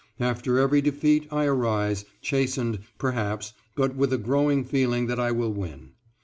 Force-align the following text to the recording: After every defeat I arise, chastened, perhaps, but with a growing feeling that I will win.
After 0.19 0.57
every 0.57 0.81
defeat 0.81 1.27
I 1.31 1.45
arise, 1.45 2.05
chastened, 2.23 2.79
perhaps, 2.97 3.53
but 3.75 3.95
with 3.95 4.11
a 4.11 4.17
growing 4.17 4.63
feeling 4.65 5.05
that 5.05 5.19
I 5.19 5.31
will 5.31 5.53
win. 5.53 5.91